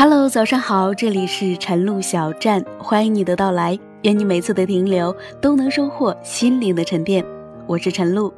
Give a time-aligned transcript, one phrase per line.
[0.00, 7.26] Hello，早上好，这里是晨露小站，欢迎你的到来，愿你每次的停留都能收获心灵的沉淀。
[7.66, 8.32] 我是晨露，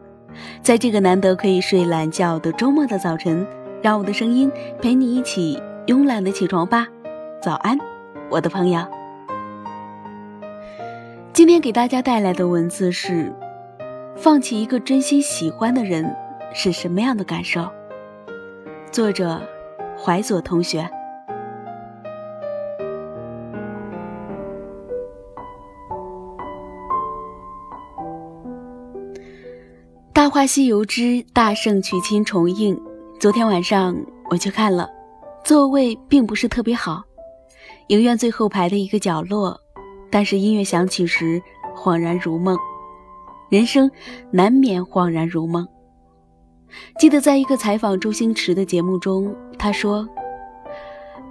[0.63, 3.47] 在这个难得可以睡懒觉的周末的早晨，
[3.83, 4.51] 让我的声音
[4.81, 6.89] 陪你一起慵懒的起床吧。
[7.43, 7.77] 早安，
[8.31, 8.83] 我的朋友。
[11.35, 13.31] 今天给大家带来的文字是：
[14.17, 16.11] 放弃一个真心喜欢的人
[16.55, 17.69] 是什么样的感受？
[18.91, 19.39] 作者：
[20.03, 20.81] 怀左同学。
[30.21, 32.79] 《大话西游之大圣娶亲》重映，
[33.19, 33.97] 昨天晚上
[34.29, 34.87] 我去看了，
[35.43, 37.03] 座位并不是特别好，
[37.87, 39.59] 影院最后排的一个角落，
[40.11, 41.41] 但是音乐响起时
[41.75, 42.55] 恍然如梦，
[43.49, 43.91] 人生
[44.31, 45.67] 难免恍然如梦。
[46.99, 50.07] 记得在一个采访周星驰的节目中，他说：“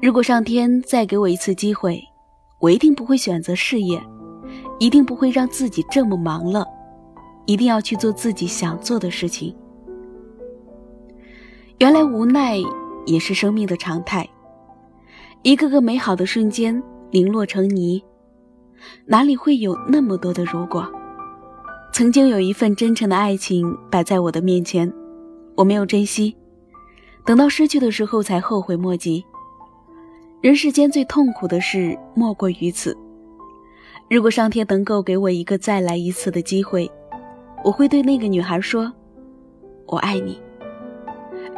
[0.02, 2.04] 如果上天再给我一次机会，
[2.60, 4.02] 我一定不会选择事业，
[4.80, 6.66] 一定不会让自己这么忙了。”
[7.46, 9.56] 一定要去做自己想做的事情。
[11.80, 12.58] 原来无奈
[13.06, 14.28] 也是生命的常态。
[15.42, 18.04] 一个个美好的瞬间零落成泥，
[19.06, 20.86] 哪里会有那么多的如果？
[21.94, 24.92] 曾经有一份真诚的爱情摆在我的面前，
[25.56, 26.36] 我没有珍惜，
[27.26, 29.24] 等到失去的时候才后悔莫及。
[30.42, 32.96] 人世间最痛苦的事莫过于此。
[34.10, 36.90] 如果上天能够给我一个再来一次的机会，
[37.64, 38.92] 我会对那个女孩说
[39.88, 40.42] ：“我爱你。”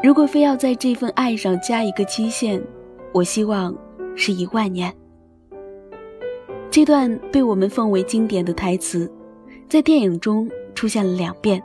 [0.03, 2.61] 如果非要在这份爱上加一个期限，
[3.13, 3.75] 我希望
[4.15, 4.91] 是一万年。
[6.71, 9.11] 这段被我们奉为经典的台词，
[9.69, 11.61] 在电影中出现了两遍。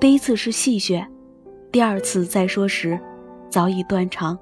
[0.00, 1.04] 第一次是戏谑，
[1.70, 2.98] 第二次再说时，
[3.50, 4.38] 早已断肠。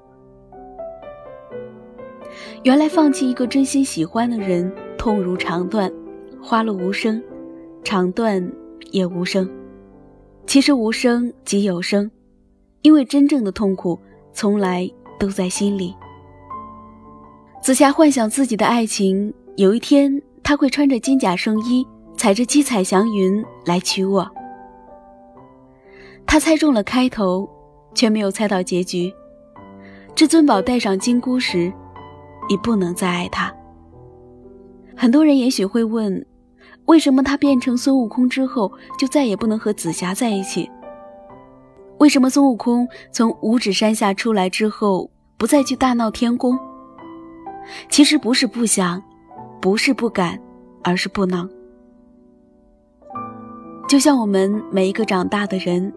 [2.63, 5.91] 原来放弃一个真心喜欢的人，痛如肠断，
[6.41, 7.21] 花落无声，
[7.83, 8.49] 肠断。
[8.91, 9.49] 也无声，
[10.45, 12.09] 其实无声即有声，
[12.81, 13.99] 因为真正的痛苦
[14.33, 15.95] 从来都在心里。
[17.61, 21.87] 紫霞幻想自己的爱情，有一天他会穿着金甲圣衣，
[22.17, 24.29] 踩着七彩祥云来娶我。
[26.25, 27.49] 他猜中了开头，
[27.93, 29.13] 却没有猜到结局。
[30.15, 31.71] 至尊宝戴上金箍时，
[32.49, 33.53] 已不能再爱他。
[34.95, 36.25] 很多人也许会问。
[36.85, 40.69] 为什么他变成孙悟空之后就再也不能和紫霞在一起？
[41.99, 46.57] 为什么孙悟空从五指山下出来之后不再去大闹天宫？
[47.89, 49.01] 其实不是不想，
[49.61, 50.39] 不是不敢，
[50.83, 51.47] 而是不能。
[53.87, 55.93] 就像我们每一个长大的人，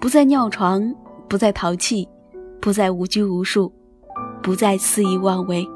[0.00, 0.94] 不再尿床，
[1.28, 2.08] 不再淘气，
[2.60, 3.70] 不再无拘无束，
[4.42, 5.66] 不再肆意妄为。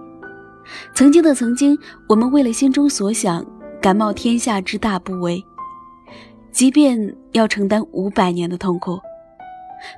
[0.94, 1.78] 曾经的曾经，
[2.09, 3.44] 我们为了心中所想。
[3.81, 5.43] 敢冒天下之大不韪，
[6.50, 8.99] 即便要承担五百年的痛苦，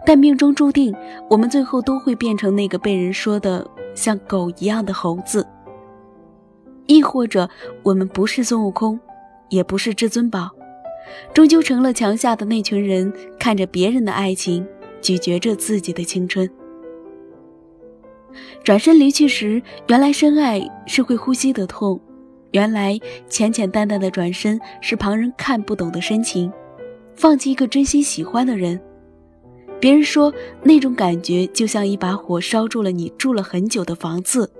[0.05, 0.95] 但命中注定，
[1.29, 5.47] 我们最后都会变成那个被人说的像狗一样的猴子。
[6.87, 7.49] 亦或者，
[7.83, 8.99] 我们不是孙悟空，
[9.49, 10.51] 也不是至尊宝，
[11.33, 14.67] 终究成了墙下的那群人，看着别人的爱情，
[15.01, 16.49] 咀嚼着自己的青春。
[18.63, 21.99] 转身离去时，原来深爱是会呼吸的痛。
[22.53, 26.53] 原来浅浅淡淡的转身是旁人看不懂的深情，
[27.15, 28.81] 放弃一个真心喜欢的人，
[29.79, 34.51] 别人说那种感觉就像一把火烧住了你住了很久的房子，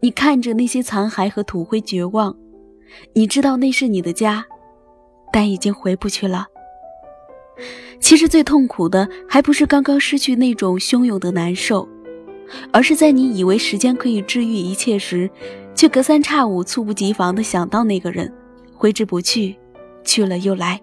[0.00, 2.36] 你看着那些残骸和土灰绝望，
[3.12, 4.44] 你知道那是你的家，
[5.32, 6.46] 但已经回不去了。
[8.00, 11.88] 其实最痛苦的还不是刚刚失去那种汹涌的难受，
[12.72, 15.30] 而是在你以为时间可以治愈一切时。
[15.76, 18.32] 却隔三差五、猝不及防地想到那个人，
[18.74, 19.56] 挥之不去，
[20.04, 20.80] 去了又来。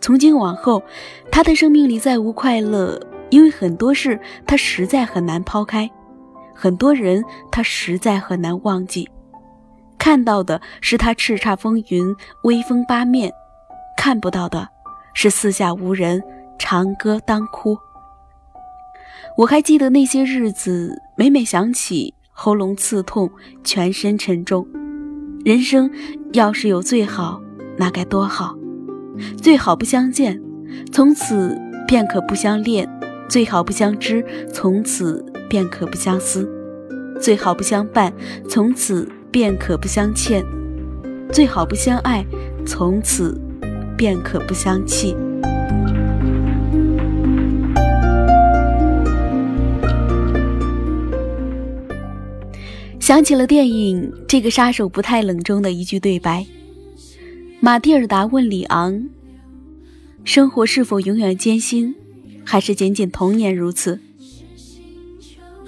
[0.00, 0.82] 从今往后，
[1.30, 3.00] 他的生命里再无快乐，
[3.30, 5.90] 因为很多事他实在很难抛开，
[6.54, 9.08] 很多人他实在很难忘记。
[9.98, 12.14] 看到的是他叱咤风云、
[12.44, 13.32] 威风八面，
[13.96, 14.68] 看不到的
[15.14, 16.22] 是四下无人、
[16.58, 17.76] 长歌当哭。
[19.38, 22.14] 我还记得那些日子，每每想起。
[22.34, 23.30] 喉咙刺痛，
[23.62, 24.66] 全身沉重。
[25.44, 25.90] 人生
[26.32, 27.42] 要是有最好，
[27.76, 28.56] 那该多好！
[29.36, 30.40] 最好不相见，
[30.90, 31.56] 从此
[31.86, 32.86] 便可不相恋；
[33.28, 36.48] 最好不相知，从此便可不相思；
[37.20, 38.12] 最好不相伴，
[38.48, 40.42] 从此便可不相欠；
[41.30, 42.24] 最好不相爱，
[42.64, 43.38] 从此
[43.96, 45.14] 便可不相弃。
[53.02, 56.46] 想起了电影《这个杀手不太冷》中的一句对白：
[57.58, 59.08] 马蒂尔达问里昂
[60.22, 61.96] ：“生活是否永远艰辛，
[62.44, 63.98] 还是仅仅童年如此？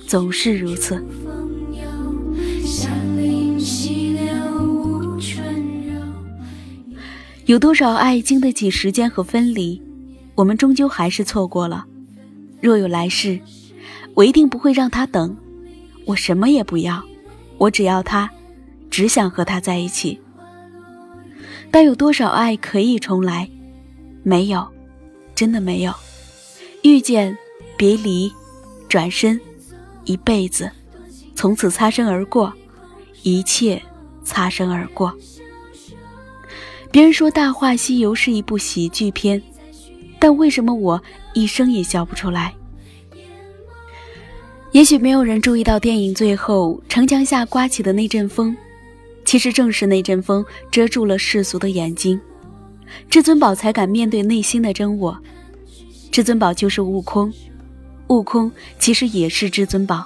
[0.06, 1.04] 总是如此。”
[7.46, 9.82] 有多少爱经得起时间和分离？
[10.37, 11.84] 我们终究还是错过了。
[12.60, 13.40] 若有来世，
[14.14, 15.37] 我一定不会让他等。
[16.04, 17.04] 我什么也不要，
[17.58, 18.30] 我只要他，
[18.90, 20.20] 只想和他在一起。
[21.70, 23.48] 但有多少爱可以重来？
[24.22, 24.66] 没有，
[25.34, 25.92] 真的没有。
[26.82, 27.36] 遇见，
[27.76, 28.32] 别离，
[28.88, 29.40] 转身，
[30.04, 30.70] 一辈子，
[31.34, 32.52] 从此擦身而过，
[33.22, 33.82] 一切
[34.22, 35.12] 擦身而过。
[36.90, 39.42] 别人说《大话西游》是一部喜剧片，
[40.20, 41.02] 但为什么我
[41.32, 42.54] 一生也笑不出来？
[44.75, 48.56] 也许没有人注意到电影最后城墙下刮起的那阵风，
[49.25, 52.21] 其实正是那阵风遮住了世俗的眼睛，
[53.09, 55.17] 至尊宝才敢面对内心的真我。
[56.11, 57.32] 至尊宝就是悟空，
[58.09, 58.50] 悟空
[58.81, 60.05] 其实也是至尊宝，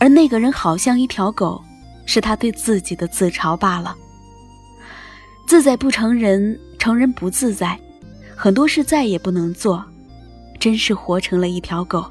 [0.00, 1.62] 而那个人好像一条狗，
[2.04, 3.96] 是他对自己的自嘲罢了。
[5.46, 7.78] 自在不成人，成人不自在，
[8.34, 9.84] 很多事再也不能做，
[10.58, 12.04] 真是活成了一条狗。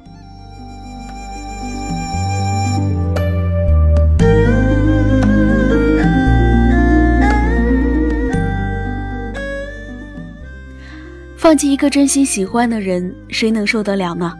[11.38, 14.36] 放弃一个真心喜欢的人，谁能受得了呢？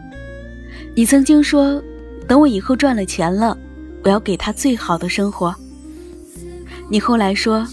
[0.93, 1.81] 你曾经说，
[2.27, 3.57] 等我以后赚了钱了，
[4.03, 5.55] 我要给他最好的生活。
[6.89, 7.65] 你后来说。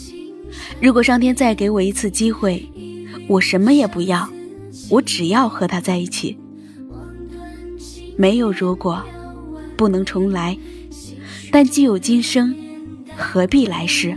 [0.81, 2.67] 如果上天再给我一次机会，
[3.29, 4.29] 我什么也不要，
[4.89, 6.39] 我只要和他在一起。
[8.17, 9.03] 没有如果，
[9.77, 10.57] 不能重来，
[11.51, 12.55] 但既有今生，
[13.17, 14.17] 何必来世？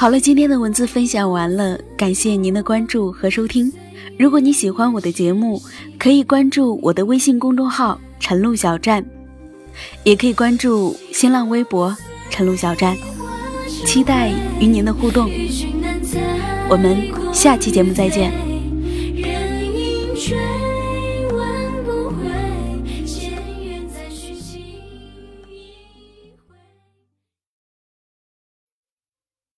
[0.00, 3.70] 好了，今天的文字分享完了，感谢您的关注和收听。
[4.16, 5.60] 如果你喜欢我的节目，
[5.98, 9.04] 可以关注我的微信公众号“陈露小站”，
[10.04, 11.94] 也可以关注新浪微博
[12.30, 12.96] “陈露小站”，
[13.84, 14.30] 期待
[14.60, 15.28] 与您的互动。
[16.70, 16.96] 我们
[17.34, 18.47] 下期节目再见。